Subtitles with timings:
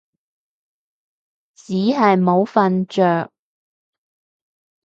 [1.53, 3.31] 只係冇瞓着